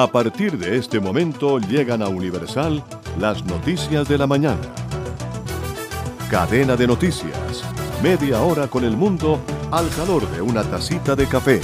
[0.00, 2.84] A partir de este momento llegan a Universal
[3.18, 4.60] las noticias de la mañana.
[6.30, 7.64] Cadena de noticias.
[8.00, 9.40] Media hora con el mundo
[9.72, 11.60] al calor de una tacita de café.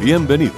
[0.00, 0.54] Bienvenido.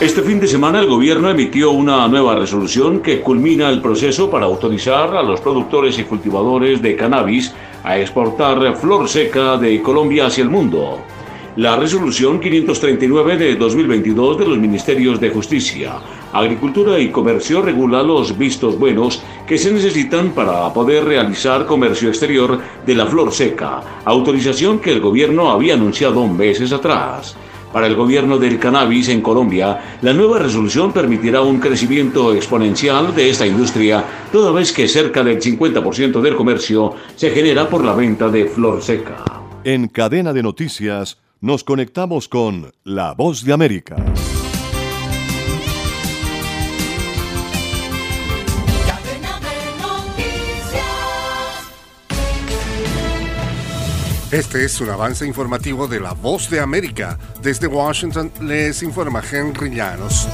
[0.00, 4.46] Este fin de semana el gobierno emitió una nueva resolución que culmina el proceso para
[4.46, 7.52] autorizar a los productores y cultivadores de cannabis
[7.84, 10.98] a exportar flor seca de Colombia hacia el mundo.
[11.56, 15.98] La resolución 539 de 2022 de los Ministerios de Justicia,
[16.32, 22.58] Agricultura y Comercio regula los vistos buenos que se necesitan para poder realizar comercio exterior
[22.84, 27.36] de la flor seca, autorización que el gobierno había anunciado meses atrás.
[27.74, 33.30] Para el gobierno del cannabis en Colombia, la nueva resolución permitirá un crecimiento exponencial de
[33.30, 38.28] esta industria, toda vez que cerca del 50% del comercio se genera por la venta
[38.28, 39.24] de flor seca.
[39.64, 43.96] En cadena de noticias, nos conectamos con La Voz de América.
[54.34, 57.16] Este es un avance informativo de La Voz de América.
[57.40, 60.26] Desde Washington les informa Henry Llanos.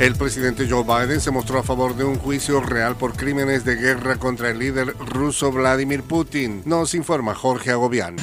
[0.00, 3.76] El presidente Joe Biden se mostró a favor de un juicio real por crímenes de
[3.76, 6.62] guerra contra el líder ruso Vladimir Putin.
[6.64, 8.16] Nos informa Jorge Agobián.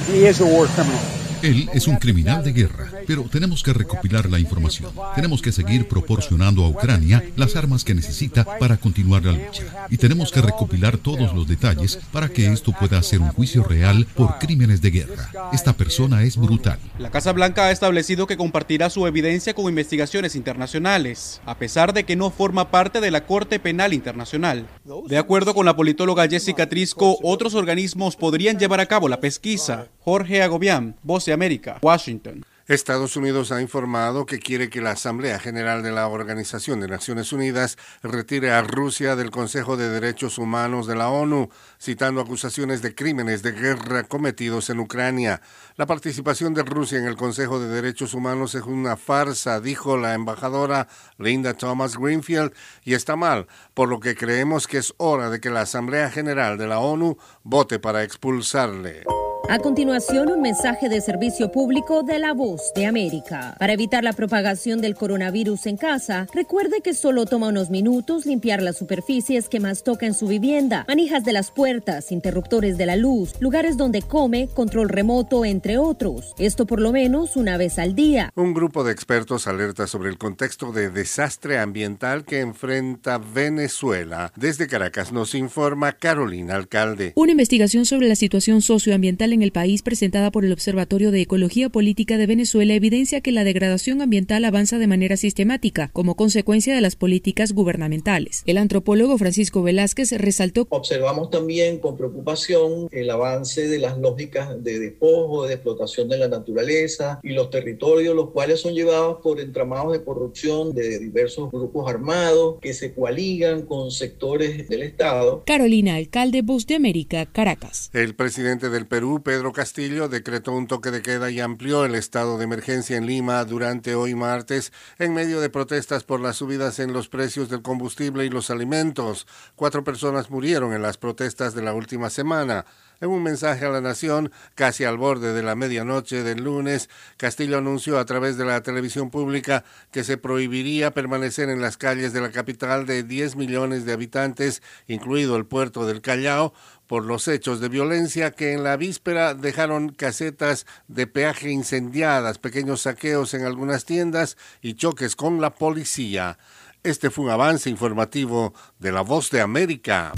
[1.42, 4.92] Él es un criminal de guerra, pero tenemos que recopilar la información.
[5.16, 9.64] Tenemos que seguir proporcionando a Ucrania las armas que necesita para continuar la lucha.
[9.90, 14.08] Y tenemos que recopilar todos los detalles para que esto pueda ser un juicio real
[14.16, 15.30] por crímenes de guerra.
[15.54, 16.80] Esta persona es brutal.
[16.98, 22.06] La Casa Blanca ha establecido que compartirá su evidencia con investigaciones internacionales, a pesar de
[22.06, 24.68] que no forma parte de la Corte Penal Internacional.
[25.08, 29.88] De acuerdo con la politóloga Jessica Trisco, otros organismos podrían llevar a cabo la pesquisa.
[30.00, 32.46] Jorge Agobián, Voz de América, Washington.
[32.68, 37.32] Estados Unidos ha informado que quiere que la Asamblea General de la Organización de Naciones
[37.32, 41.50] Unidas retire a Rusia del Consejo de Derechos Humanos de la ONU,
[41.80, 45.44] citando acusaciones de crímenes de guerra cometidos en Ucrania.
[45.76, 50.16] La participación de Rusia en el Consejo de Derechos Humanos es una farsa, dijo la
[50.16, 50.88] embajadora
[51.20, 52.52] Linda Thomas Greenfield,
[52.84, 56.58] y está mal, por lo que creemos que es hora de que la Asamblea General
[56.58, 59.04] de la ONU vote para expulsarle.
[59.48, 63.56] A continuación, un mensaje de servicio público de la voz de América.
[63.60, 68.64] Para evitar la propagación del coronavirus en casa, recuerde que solo toma unos minutos limpiar
[68.64, 72.96] las superficies que más toca en su vivienda, manijas de las puertas, interruptores de la
[72.96, 76.34] luz, lugares donde come, control remoto, entre otros.
[76.40, 78.32] Esto por lo menos una vez al día.
[78.36, 84.34] Un grupo de expertos alerta sobre el contexto de desastre ambiental que enfrenta Venezuela.
[84.36, 87.14] Desde Caracas nos informa Carolina Alcalde.
[87.16, 91.70] Una investigación sobre la situación socioambiental en el país presentada por el Observatorio de Ecología
[91.70, 96.82] Política de Venezuela evidencia que la degradación ambiental avanza de manera sistemática como consecuencia de
[96.82, 98.44] las políticas gubernamentales.
[98.46, 104.80] El antropólogo Francisco Velázquez resaltó Observamos también con preocupación el avance de las lógicas de
[104.80, 109.94] despojo, de explotación de la naturaleza y los territorios, los cuales son llevados por entramados
[109.94, 115.44] de corrupción de diversos grupos armados que se coaligan con sectores del Estado.
[115.46, 117.90] Carolina Alcalde, Voz de América, Caracas.
[117.94, 122.38] El presidente del Perú, Pedro Castillo decretó un toque de queda y amplió el estado
[122.38, 126.94] de emergencia en Lima durante hoy martes en medio de protestas por las subidas en
[126.94, 129.26] los precios del combustible y los alimentos.
[129.56, 132.68] Cuatro personas murieron en las protestas de la última semana.
[133.02, 137.58] En un mensaje a la nación, casi al borde de la medianoche del lunes, Castillo
[137.58, 142.22] anunció a través de la televisión pública que se prohibiría permanecer en las calles de
[142.22, 146.54] la capital de 10 millones de habitantes, incluido el puerto del Callao,
[146.88, 152.82] por los hechos de violencia que en la víspera dejaron casetas de peaje incendiadas, pequeños
[152.82, 156.38] saqueos en algunas tiendas y choques con la policía.
[156.84, 160.14] Este fue un avance informativo de La Voz de América.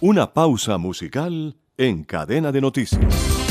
[0.00, 3.49] Una pausa musical en cadena de noticias.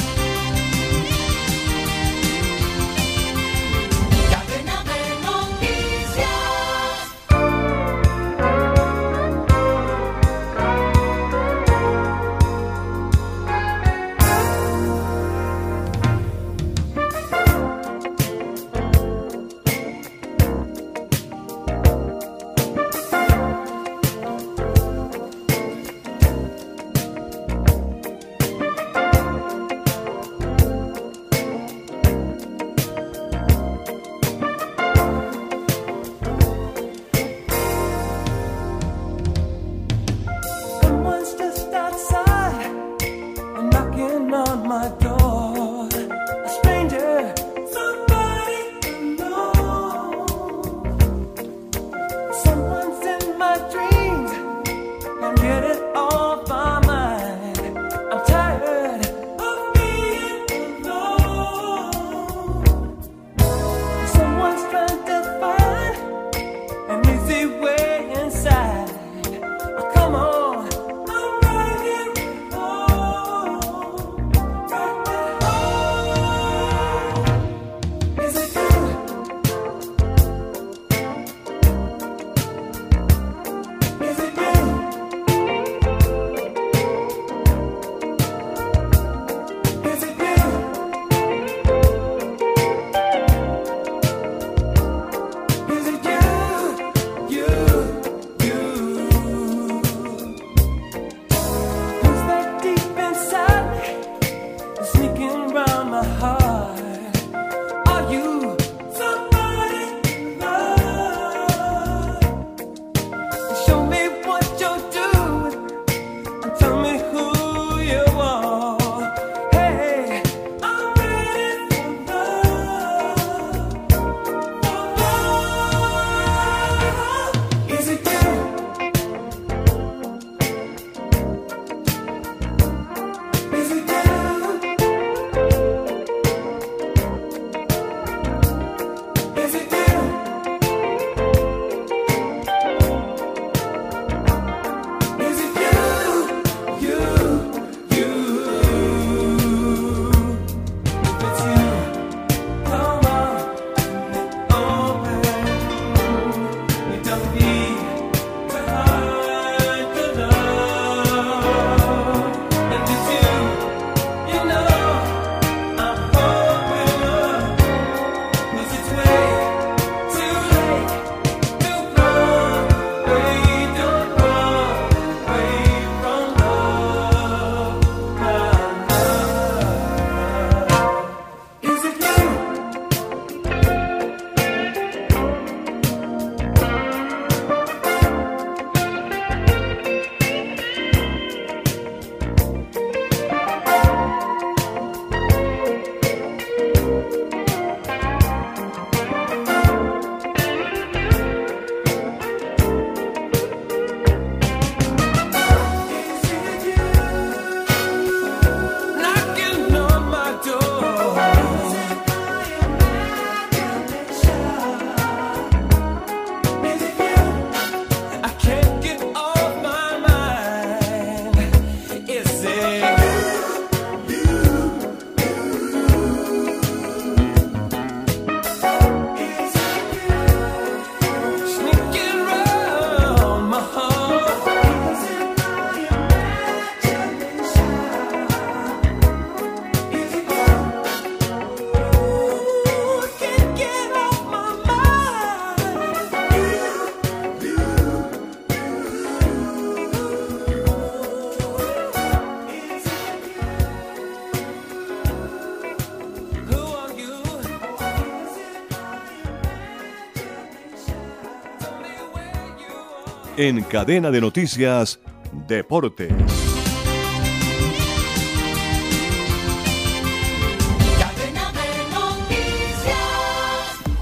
[263.41, 264.99] En cadena de noticias,
[265.47, 266.48] Deportes.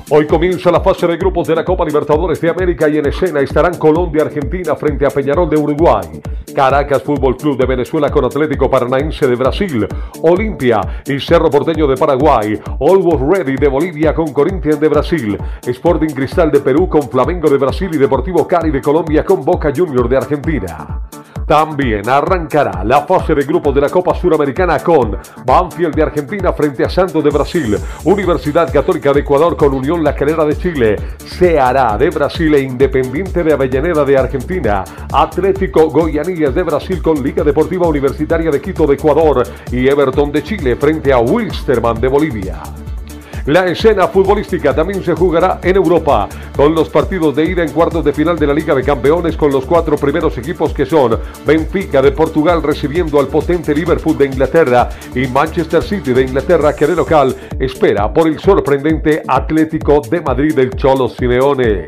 [0.09, 3.41] Hoy comienza la fase de grupos de la Copa Libertadores de América y en escena
[3.41, 6.21] estarán Colombia Argentina frente a Peñarol de Uruguay,
[6.55, 9.85] Caracas Fútbol Club de Venezuela con Atlético Paranaense de Brasil,
[10.21, 16.13] Olimpia y Cerro Porteño de Paraguay, Always Ready de Bolivia con Corinthians de Brasil, Sporting
[16.13, 20.07] Cristal de Perú con Flamengo de Brasil y Deportivo Cali de Colombia con Boca Junior
[20.07, 21.01] de Argentina.
[21.47, 26.83] También arrancará la fase de grupos de la Copa Suramericana con Banfield de Argentina frente
[26.83, 31.98] a Santos de Brasil, Universidad Católica de Ecuador con Unión La Calera de Chile, Ceará
[31.98, 37.88] de Brasil e Independiente de Avellaneda de Argentina, Atlético Goianíes de Brasil con Liga Deportiva
[37.88, 42.62] Universitaria de Quito de Ecuador y Everton de Chile frente a Wilstermann de Bolivia.
[43.48, 48.04] La escena futbolística también se jugará en Europa, con los partidos de ida en cuartos
[48.04, 52.01] de final de la Liga de Campeones con los cuatro primeros equipos que son Benfica
[52.01, 56.96] de Portugal recibiendo al potente Liverpool de Inglaterra y Manchester City de Inglaterra que de
[56.98, 61.86] local espera por el sorprendente Atlético de Madrid del Cholo Simeone.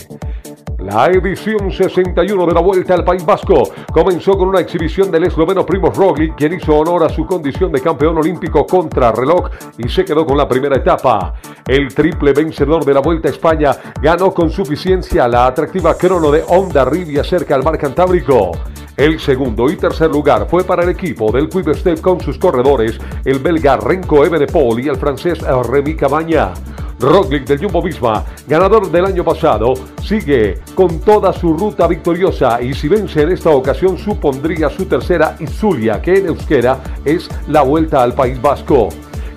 [0.92, 3.62] La edición 61 de la Vuelta al País Vasco
[3.94, 7.80] comenzó con una exhibición del esloveno Primoz Roglic, quien hizo honor a su condición de
[7.80, 11.36] campeón olímpico contra reloj y se quedó con la primera etapa.
[11.68, 16.44] El triple vencedor de la Vuelta a España ganó con suficiencia la atractiva crono de
[16.48, 18.52] Honda Rivia cerca al mar Cantábrico.
[18.98, 23.00] El segundo y tercer lugar fue para el equipo del Quick Step con sus corredores,
[23.26, 26.54] el belga Renko Evenepoel y el francés Remy Cabaña.
[27.00, 32.74] Roglic del Jumbo Visma, ganador del año pasado, sigue con toda su ruta victoriosa y
[32.74, 38.04] si vence en esta ocasión supondría su tercera Izulia, que en euskera es la vuelta
[38.04, 38.90] al País Vasco.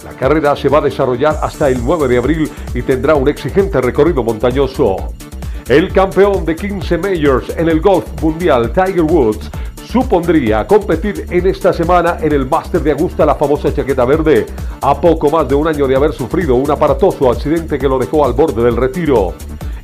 [0.04, 3.80] La carrera se va a desarrollar hasta el 9 de abril y tendrá un exigente
[3.80, 4.96] recorrido montañoso.
[5.68, 9.48] El campeón de 15 Majors en el golf mundial, Tiger Woods,
[9.92, 14.46] supondría competir en esta semana en el Máster de Augusta, la famosa chaqueta verde,
[14.80, 18.24] a poco más de un año de haber sufrido un aparatoso accidente que lo dejó
[18.24, 19.34] al borde del retiro.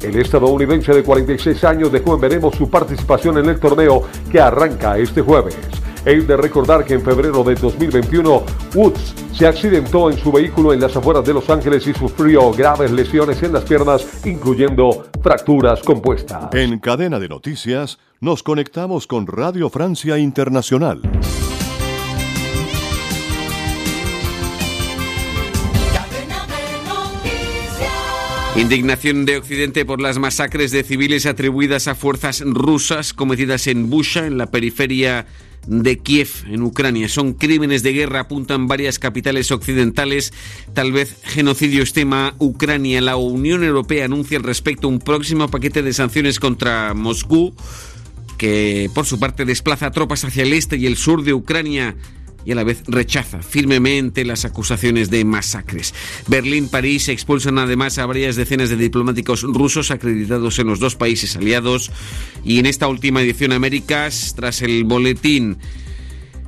[0.01, 4.97] El estadounidense de 46 años dejó en veremos su participación en el torneo que arranca
[4.97, 5.59] este jueves.
[6.07, 8.43] Es de recordar que en febrero de 2021
[8.75, 12.91] Woods se accidentó en su vehículo en las afueras de Los Ángeles y sufrió graves
[12.93, 16.49] lesiones en las piernas, incluyendo fracturas compuestas.
[16.55, 21.01] En cadena de noticias, nos conectamos con Radio Francia Internacional.
[28.57, 34.27] Indignación de Occidente por las masacres de civiles atribuidas a fuerzas rusas cometidas en Busha,
[34.27, 35.27] en la periferia
[35.69, 37.09] de Kiev, en Ucrania.
[37.09, 40.33] Son crímenes de guerra, apuntan varias capitales occidentales.
[40.75, 43.01] Tal vez genocidio tema Ucrania.
[43.01, 47.55] La Unión Europea anuncia al respecto un próximo paquete de sanciones contra Moscú,
[48.39, 51.97] que por su parte desplaza tropas hacia el este y el sur de Ucrania
[52.45, 55.93] y a la vez rechaza firmemente las acusaciones de masacres.
[56.29, 61.37] Berlín, París expulsan además a varias decenas de diplomáticos rusos acreditados en los dos países
[61.37, 61.91] aliados
[62.45, 65.59] y en esta última edición Américas, tras el boletín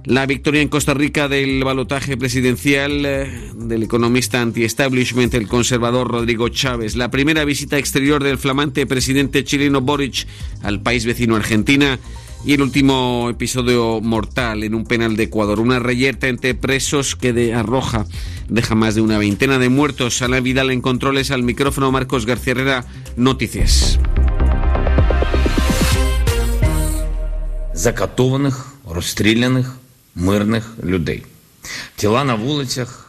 [0.04, 6.49] la victoria en Costa Rica del balotaje presidencial eh, del economista anti-establishment, el conservador Rodrigo
[6.49, 6.97] Chávez.
[6.97, 10.26] La primera visita exterior del flamante presidente chileno Boric
[10.62, 11.99] al país vecino Argentina
[12.45, 15.61] y el último episodio mortal en un penal de Ecuador.
[15.61, 18.07] Una reyerta entre presos que de arroja
[18.49, 20.23] deja más de una veintena de muertos.
[20.23, 22.85] Ana Vidal en controles al micrófono Marcos García Herrera,
[23.16, 23.99] Noticias.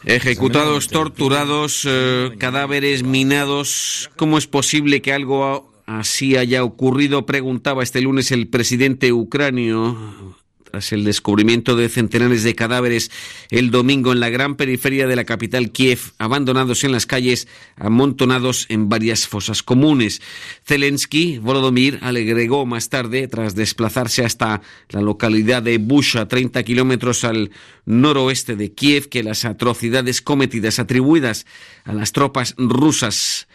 [0.04, 4.10] Ejecutados, torturados, eh, cadáveres minados.
[4.16, 10.36] ¿Cómo es posible que algo así haya ocurrido, preguntaba este lunes el presidente ucranio
[10.72, 13.10] tras el descubrimiento de centenares de cadáveres
[13.50, 18.64] el domingo en la gran periferia de la capital Kiev, abandonados en las calles, amontonados
[18.70, 20.22] en varias fosas comunes.
[20.64, 27.50] Zelensky, Volodymyr, agregó más tarde, tras desplazarse hasta la localidad de Busha, 30 kilómetros al
[27.84, 31.44] noroeste de Kiev, que las atrocidades cometidas atribuidas
[31.84, 33.46] a las tropas rusas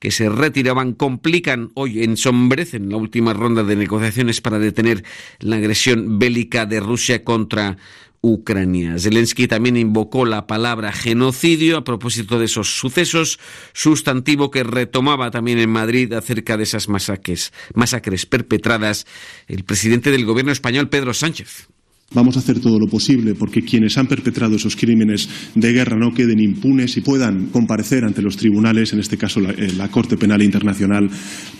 [0.00, 5.04] que se retiraban complican hoy, ensombrecen la última ronda de negociaciones para detener
[5.38, 7.76] la agresión bélica de Rusia contra
[8.22, 8.98] Ucrania.
[8.98, 13.38] Zelensky también invocó la palabra genocidio a propósito de esos sucesos,
[13.72, 19.06] sustantivo que retomaba también en Madrid acerca de esas masacres, masacres perpetradas
[19.48, 21.68] el presidente del gobierno español, Pedro Sánchez.
[22.12, 26.12] Vamos a hacer todo lo posible porque quienes han perpetrado esos crímenes de guerra no
[26.12, 30.16] queden impunes y puedan comparecer ante los tribunales, en este caso la, eh, la Corte
[30.16, 31.08] Penal Internacional,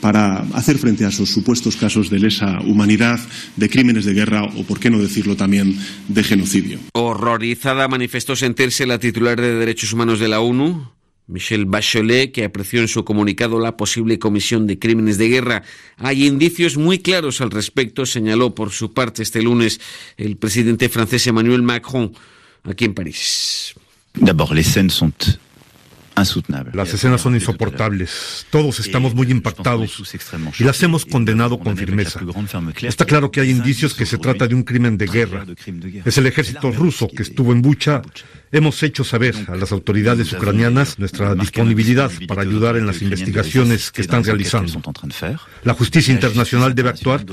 [0.00, 3.21] para hacer frente a esos supuestos casos de lesa humanidad,
[3.54, 5.78] de crímenes de guerra o, por qué no decirlo también,
[6.09, 6.80] de genocidio.
[6.95, 10.90] Horrorizada manifestó sentirse la titular de Derechos Humanos de la ONU,
[11.30, 15.62] Michelle Bachelet, que apreció en su comunicado la posible comisión de crímenes de guerra.
[15.96, 19.80] Hay indicios muy claros al respecto, señaló por su parte este lunes
[20.16, 22.12] el presidente francés Emmanuel Macron
[22.64, 23.75] aquí en París.
[24.14, 25.40] D'abord, les scènes sont
[26.72, 28.46] las escenas son insoportables.
[28.50, 30.02] Todos estamos muy impactados
[30.58, 32.20] y las hemos condenado con firmeza.
[32.82, 35.46] Está claro que hay indicios que se trata de un crimen de guerra.
[36.04, 38.02] Es el ejército ruso que estuvo en Bucha.
[38.52, 44.00] Hemos hecho saber a las autoridades ucranianas nuestra disponibilidad para ayudar en las investigaciones que
[44.00, 44.83] están realizando.
[45.62, 47.25] La justicia internacional debe actuar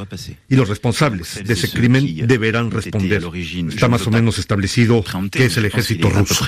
[0.47, 3.24] y los responsables de ese crimen deberán responder.
[3.69, 6.45] Está más o menos establecido que es el ejército ruso.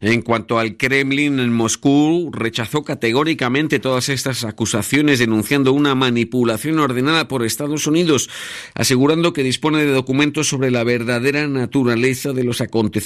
[0.00, 7.26] En cuanto al Kremlin en Moscú, rechazó categóricamente todas estas acusaciones, denunciando una manipulación ordenada
[7.26, 8.28] por Estados Unidos,
[8.74, 13.03] asegurando que dispone de documentos sobre la verdadera naturaleza de los acontecimientos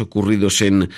[0.00, 0.90] ocurridos en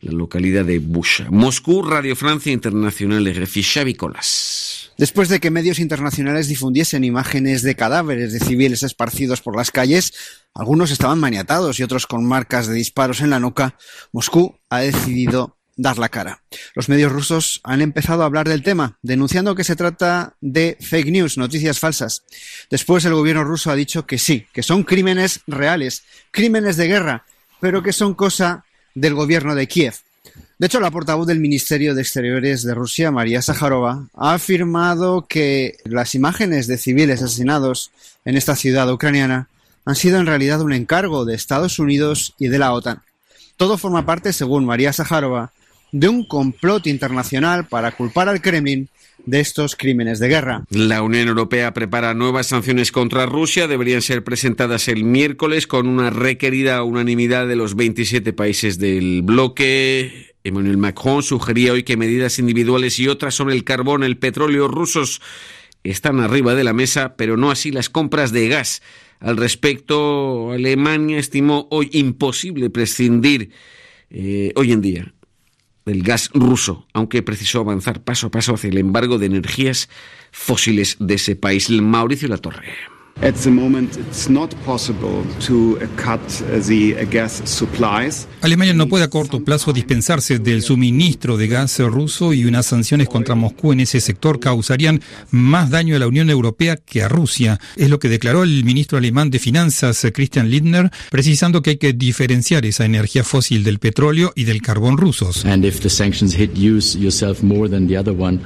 [0.00, 1.26] la localidad de Busha.
[1.30, 4.92] Moscú, Radio Francia Internacional, RFI, Xavi Colas.
[4.96, 10.12] Después de que medios internacionales difundiesen imágenes de cadáveres de civiles esparcidos por las calles,
[10.54, 13.76] algunos estaban maniatados y otros con marcas de disparos en la nuca,
[14.12, 16.42] Moscú ha decidido dar la cara.
[16.74, 21.10] Los medios rusos han empezado a hablar del tema, denunciando que se trata de fake
[21.10, 22.24] news, noticias falsas.
[22.68, 26.02] Después el gobierno ruso ha dicho que sí, que son crímenes reales,
[26.32, 27.24] crímenes de guerra,
[27.60, 29.94] pero que son cosa del gobierno de Kiev.
[30.58, 35.76] De hecho, la portavoz del Ministerio de Exteriores de Rusia, María Sajarova, ha afirmado que
[35.84, 37.92] las imágenes de civiles asesinados
[38.24, 39.48] en esta ciudad ucraniana
[39.84, 43.02] han sido en realidad un encargo de Estados Unidos y de la OTAN.
[43.56, 45.52] Todo forma parte, según María Sajarova,
[45.92, 48.88] de un complot internacional para culpar al Kremlin
[49.28, 50.64] de estos crímenes de guerra.
[50.70, 53.68] La Unión Europea prepara nuevas sanciones contra Rusia.
[53.68, 60.34] Deberían ser presentadas el miércoles con una requerida unanimidad de los 27 países del bloque.
[60.44, 65.20] Emmanuel Macron sugería hoy que medidas individuales y otras sobre el carbón, el petróleo rusos
[65.84, 68.82] están arriba de la mesa, pero no así las compras de gas.
[69.20, 73.50] Al respecto, Alemania estimó hoy imposible prescindir
[74.10, 75.12] eh, hoy en día
[75.88, 79.88] del gas ruso, aunque precisó avanzar paso a paso hacia el embargo de energías
[80.30, 81.68] fósiles de ese país.
[81.70, 82.97] Mauricio Latorre.
[83.20, 86.20] At the moment, it's not possible to cut
[86.68, 88.28] the gas supplies.
[88.42, 93.08] Alemania no puede a corto plazo dispensarse del suministro de gas ruso y unas sanciones
[93.08, 97.58] contra Moscú en ese sector causarían más daño a la Unión Europea que a Rusia.
[97.74, 101.92] Es lo que declaró el ministro alemán de Finanzas, Christian Lindner, precisando que hay que
[101.92, 105.44] diferenciar esa energía fósil del petróleo y del carbón rusos.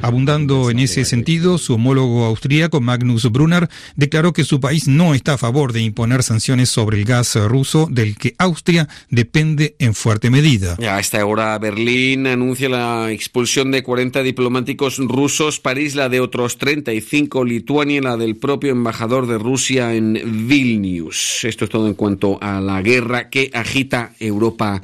[0.01, 5.35] Abundando en ese sentido, su homólogo austríaco, Magnus Brunner, declaró que su país no está
[5.35, 10.31] a favor de imponer sanciones sobre el gas ruso, del que Austria depende en fuerte
[10.31, 10.77] medida.
[10.81, 16.57] A esta hora Berlín anuncia la expulsión de 40 diplomáticos rusos, París la de otros
[16.57, 21.45] 35, Lituania la del propio embajador de Rusia en Vilnius.
[21.45, 24.81] Esto es todo en cuanto a la guerra que agita Europa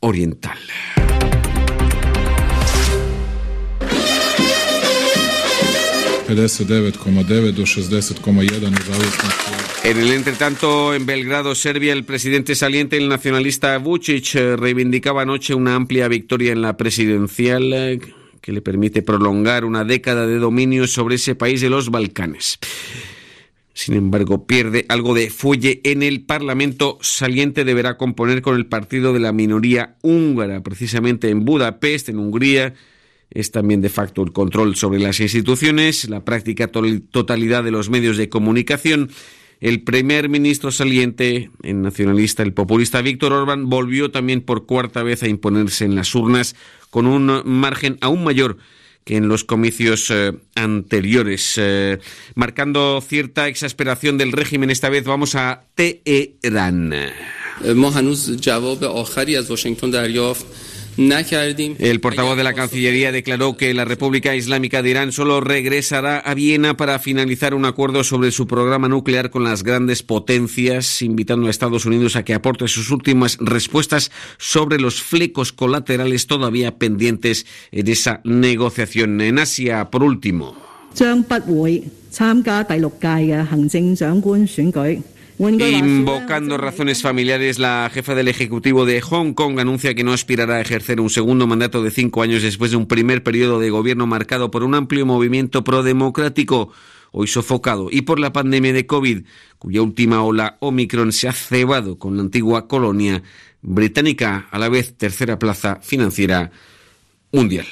[0.00, 0.58] Oriental.
[9.84, 15.52] En el entretanto, en Belgrado, Serbia, el presidente saliente, el nacionalista Vucic, eh, reivindicaba anoche
[15.52, 18.00] una amplia victoria en la presidencial eh,
[18.40, 22.58] que le permite prolongar una década de dominio sobre ese país de los Balcanes.
[23.74, 27.64] Sin embargo, pierde algo de fuelle en el Parlamento saliente.
[27.64, 32.72] Deberá componer con el partido de la minoría húngara, precisamente en Budapest, en Hungría
[33.30, 38.16] es también de facto el control sobre las instituciones, la práctica totalidad de los medios
[38.16, 39.10] de comunicación.
[39.60, 45.22] El primer ministro saliente, el nacionalista, el populista Víctor Orbán, volvió también por cuarta vez
[45.22, 46.54] a imponerse en las urnas
[46.90, 48.58] con un margen aún mayor
[49.04, 51.98] que en los comicios eh, anteriores, eh,
[52.34, 54.70] marcando cierta exasperación del régimen.
[54.70, 56.94] Esta vez vamos a Teherán.
[61.78, 66.34] El portavoz de la Cancillería declaró que la República Islámica de Irán solo regresará a
[66.34, 71.50] Viena para finalizar un acuerdo sobre su programa nuclear con las grandes potencias, invitando a
[71.50, 77.88] Estados Unidos a que aporte sus últimas respuestas sobre los flecos colaterales todavía pendientes en
[77.88, 79.20] esa negociación.
[79.20, 80.56] En Asia, por último.
[85.38, 90.60] Invocando razones familiares, la jefa del Ejecutivo de Hong Kong anuncia que no aspirará a
[90.60, 94.50] ejercer un segundo mandato de cinco años después de un primer periodo de gobierno marcado
[94.50, 96.70] por un amplio movimiento pro-democrático,
[97.10, 99.24] hoy sofocado, y por la pandemia de COVID,
[99.58, 103.22] cuya última ola Omicron se ha cebado con la antigua colonia
[103.60, 106.52] británica, a la vez tercera plaza financiera
[107.32, 107.66] mundial.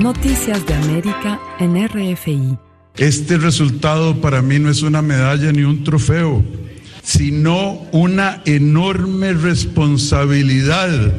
[0.00, 2.65] Noticias de América en RFI.
[2.98, 6.42] Este resultado para mí no es una medalla ni un trofeo,
[7.06, 11.14] sino una enorme responsabilidad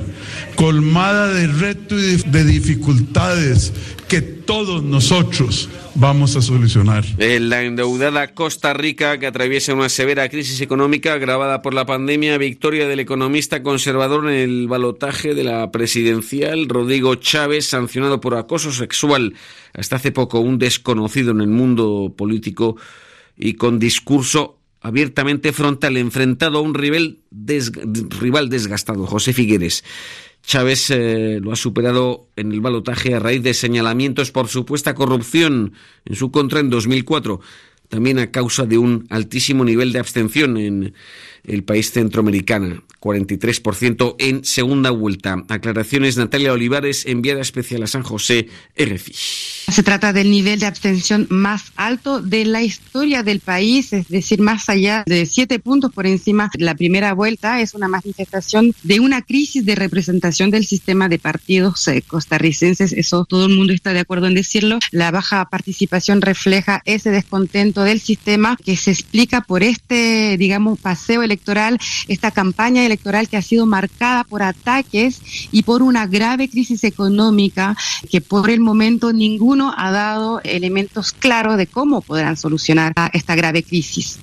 [0.56, 3.71] colmada de retos y de dificultades
[4.10, 7.06] que todos nosotros vamos a solucionar.
[7.17, 12.89] La endeudada Costa Rica, que atraviesa una severa crisis económica agravada por la pandemia, victoria
[12.89, 19.36] del economista conservador en el balotaje de la presidencial, Rodrigo Chávez, sancionado por acoso sexual
[19.73, 22.76] hasta hace poco un desconocido en el mundo político
[23.38, 27.20] y con discurso abiertamente frontal, enfrentado a un rival,
[28.20, 29.84] rival desgastado, José Figueres.
[30.44, 35.74] Chávez eh, lo ha superado en el balotaje a raíz de señalamientos por supuesta corrupción
[36.06, 37.42] en su contra en 2004,
[37.90, 40.94] también a causa de un altísimo nivel de abstención en
[41.48, 42.84] el país centroamericano.
[43.00, 45.44] 43% en segunda vuelta.
[45.48, 49.14] Aclaraciones Natalia Olivares, enviada especial a San José, RFI.
[49.72, 54.40] Se trata del nivel de abstención más alto de la historia del país, es decir,
[54.40, 57.62] más allá de siete puntos por encima la primera vuelta.
[57.62, 62.94] Es una manifestación de una crisis de representación del sistema de partidos eh, costarricenses.
[62.94, 64.80] Eso todo el mundo está de acuerdo en decirlo.
[64.92, 71.24] La baja participación refleja ese descontento del sistema que se explica por este, digamos, paseo
[71.24, 71.37] electoral,
[72.08, 75.21] esta campaña electoral que ha sido marcada por ataques
[75.52, 77.76] y por una grave crisis económica
[78.10, 83.63] que por el momento ninguno ha dado elementos claros de cómo podrán solucionar esta grave
[83.63, 84.19] crisis.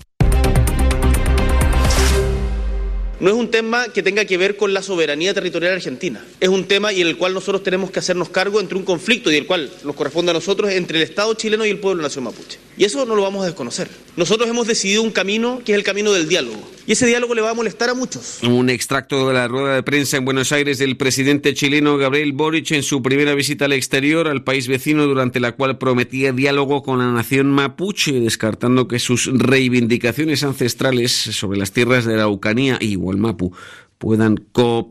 [3.25, 6.23] No es un tema que tenga que ver con la soberanía territorial argentina.
[6.41, 9.33] Es un tema y en el cual nosotros tenemos que hacernos cargo entre un conflicto
[9.33, 12.25] y el cual nos corresponde a nosotros entre el Estado chileno y el pueblo nación
[12.25, 12.59] mapuche.
[12.77, 13.89] Y eso no lo vamos a desconocer.
[14.17, 16.63] Nosotros hemos decidido un camino que es el camino del diálogo.
[16.87, 18.43] Y ese diálogo le va a molestar a muchos.
[18.43, 22.73] Un extracto de la rueda de prensa en Buenos Aires del presidente chileno Gabriel Boric
[22.73, 26.99] en su primera visita al exterior al país vecino durante la cual prometía diálogo con
[26.99, 32.97] la nación mapuche, descartando que sus reivindicaciones ancestrales sobre las tierras de la Araucanía y
[33.17, 33.53] Mapu
[33.99, 34.37] puedan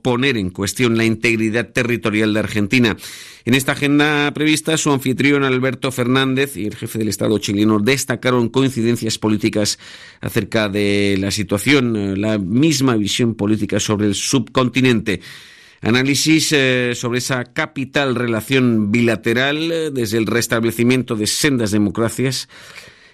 [0.02, 2.98] poner en cuestión la integridad territorial de Argentina.
[3.46, 8.50] En esta agenda prevista, su anfitrión Alberto Fernández y el jefe del Estado chileno destacaron
[8.50, 9.78] coincidencias políticas
[10.20, 15.22] acerca de la situación, la misma visión política sobre el subcontinente.
[15.82, 22.48] Análisis eh, sobre esa capital relación bilateral eh, desde el restablecimiento de sendas democracias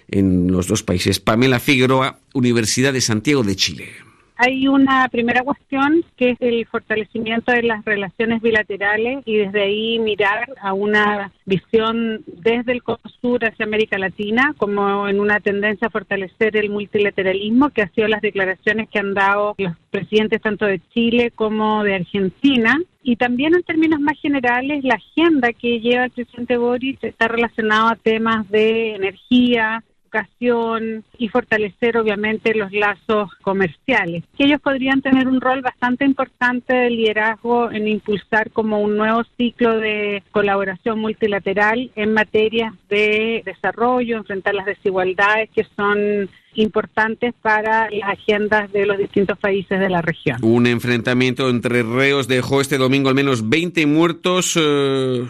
[0.08, 1.18] en los dos países.
[1.18, 4.09] Pamela Figueroa, Universidad de Santiago de Chile.
[4.42, 9.98] Hay una primera cuestión que es el fortalecimiento de las relaciones bilaterales y desde ahí
[9.98, 12.82] mirar a una visión desde el
[13.20, 18.08] sur hacia América Latina como en una tendencia a fortalecer el multilateralismo que ha sido
[18.08, 22.80] las declaraciones que han dado los presidentes tanto de Chile como de Argentina.
[23.02, 27.90] Y también en términos más generales la agenda que lleva el presidente Boris está relacionada
[27.90, 34.24] a temas de energía, educación y fortalecer obviamente los lazos comerciales.
[34.36, 39.22] Que ellos podrían tener un rol bastante importante de liderazgo en impulsar como un nuevo
[39.36, 47.88] ciclo de colaboración multilateral en materia de desarrollo, enfrentar las desigualdades que son importantes para
[47.90, 50.38] las agendas de los distintos países de la región.
[50.42, 54.58] Un enfrentamiento entre reos dejó este domingo al menos 20 muertos.
[54.60, 55.24] Eh,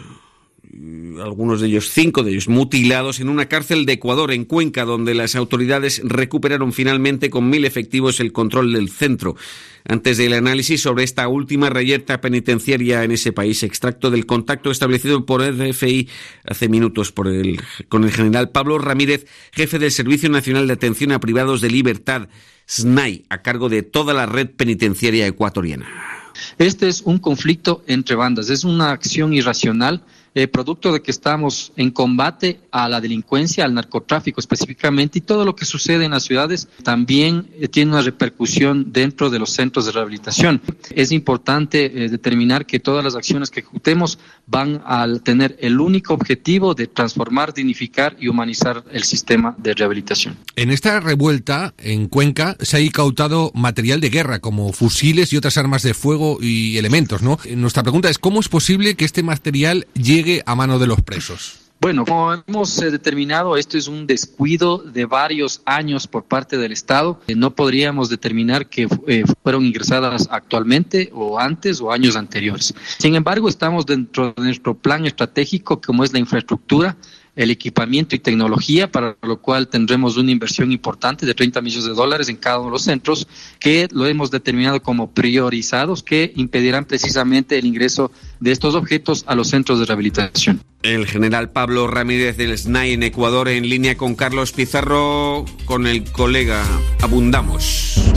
[1.21, 5.13] algunos de ellos, cinco de ellos, mutilados en una cárcel de Ecuador, en Cuenca, donde
[5.13, 9.35] las autoridades recuperaron finalmente con mil efectivos el control del centro.
[9.87, 15.25] Antes del análisis sobre esta última reyerta penitenciaria en ese país, extracto del contacto establecido
[15.25, 16.07] por RFI
[16.45, 21.11] hace minutos por el, con el general Pablo Ramírez, jefe del Servicio Nacional de Atención
[21.11, 22.29] a Privados de Libertad,
[22.67, 25.87] SNAI, a cargo de toda la red penitenciaria ecuatoriana.
[26.57, 31.73] Este es un conflicto entre bandas, es una acción irracional eh, producto de que estamos
[31.75, 36.23] en combate a la delincuencia, al narcotráfico específicamente, y todo lo que sucede en las
[36.23, 40.61] ciudades también eh, tiene una repercusión dentro de los centros de rehabilitación.
[40.91, 46.13] Es importante eh, determinar que todas las acciones que ejecutemos van a tener el único
[46.13, 50.37] objetivo de transformar, dignificar y humanizar el sistema de rehabilitación.
[50.55, 55.57] En esta revuelta en Cuenca se ha incautado material de guerra como fusiles y otras
[55.57, 57.37] armas de fuego y elementos, ¿no?
[57.55, 61.61] Nuestra pregunta es cómo es posible que este material llegue a mano de los presos?
[61.81, 66.71] Bueno, como hemos eh, determinado, esto es un descuido de varios años por parte del
[66.71, 67.19] Estado.
[67.25, 72.75] Eh, no podríamos determinar que eh, fueron ingresadas actualmente o antes o años anteriores.
[72.99, 76.97] Sin embargo, estamos dentro de nuestro plan estratégico, como es la infraestructura,
[77.41, 81.93] el equipamiento y tecnología, para lo cual tendremos una inversión importante de 30 millones de
[81.93, 83.27] dólares en cada uno de los centros,
[83.59, 89.35] que lo hemos determinado como priorizados, que impedirán precisamente el ingreso de estos objetos a
[89.35, 90.61] los centros de rehabilitación.
[90.83, 96.03] El general Pablo Ramírez del SNAI en Ecuador en línea con Carlos Pizarro, con el
[96.11, 96.63] colega
[97.01, 98.10] Abundamos.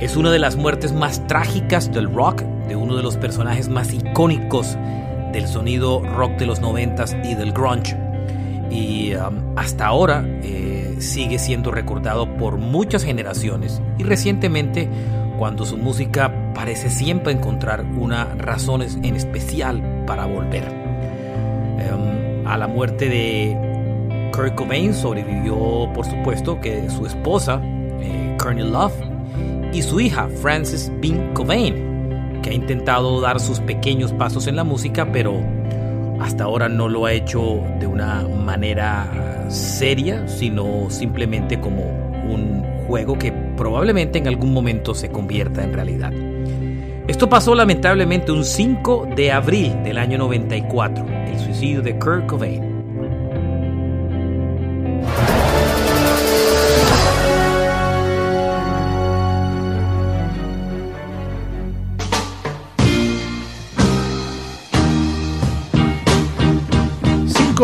[0.00, 3.92] Es una de las muertes más trágicas del rock, de uno de los personajes más
[3.92, 4.76] icónicos
[5.32, 7.96] del sonido rock de los noventas y del grunge.
[8.70, 14.88] Y um, hasta ahora eh, sigue siendo recordado por muchas generaciones y recientemente
[15.38, 20.64] cuando su música parece siempre encontrar una razón en especial para volver.
[21.90, 22.19] Um,
[22.50, 27.60] a la muerte de Kurt Cobain sobrevivió, por supuesto, que su esposa,
[28.00, 28.94] eh, Courtney Love,
[29.72, 34.64] y su hija, Frances Bean Cobain, que ha intentado dar sus pequeños pasos en la
[34.64, 35.40] música, pero
[36.20, 41.82] hasta ahora no lo ha hecho de una manera seria, sino simplemente como
[42.28, 46.12] un juego que probablemente en algún momento se convierta en realidad.
[47.10, 52.70] Esto pasó lamentablemente un 5 de abril del año 94, el suicidio de Kurt Cobain.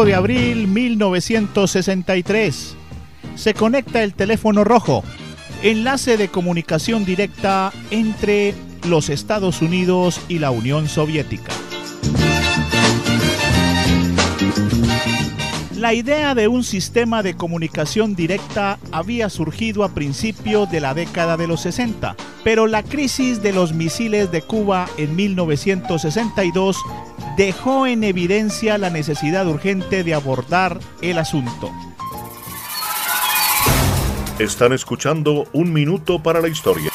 [0.05, 2.77] de abril 1963.
[3.37, 5.05] Se conecta el teléfono rojo,
[5.63, 11.53] enlace de comunicación directa entre los Estados Unidos y la Unión Soviética.
[15.77, 21.37] La idea de un sistema de comunicación directa había surgido a principios de la década
[21.37, 26.79] de los 60, pero la crisis de los misiles de Cuba en 1962
[27.37, 31.70] dejó en evidencia la necesidad urgente de abordar el asunto.
[34.38, 36.90] Están escuchando Un Minuto para la Historia.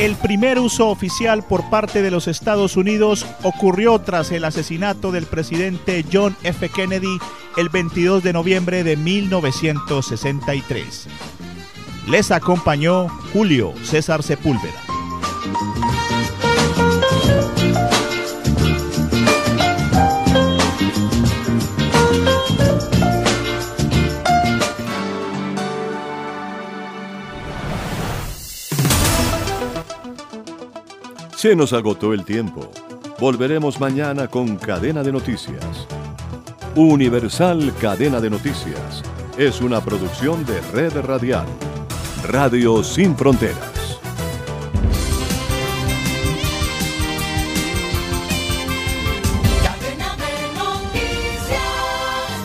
[0.00, 5.26] El primer uso oficial por parte de los Estados Unidos ocurrió tras el asesinato del
[5.26, 6.70] presidente John F.
[6.70, 7.18] Kennedy
[7.58, 11.06] el 22 de noviembre de 1963.
[12.08, 14.72] Les acompañó Julio César Sepúlveda.
[31.40, 32.70] 'Se nos agotó el tiempo.
[33.18, 35.86] Volveremos mañana con Cadena de Noticias.
[36.76, 39.02] Universal Cadena de Noticias
[39.38, 41.46] es una producción de Red Radial.
[42.24, 43.80] Radio Sin Fronteras.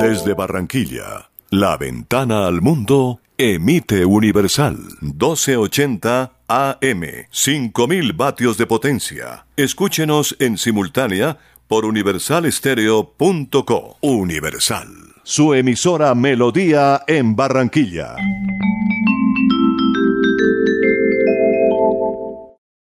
[0.00, 9.46] Desde Barranquilla, la ventana al mundo emite Universal 1280 AM, 5000 vatios de potencia.
[9.56, 13.98] Escúchenos en simultánea por universalestereo.co.
[14.00, 18.14] Universal su emisora Melodía en Barranquilla.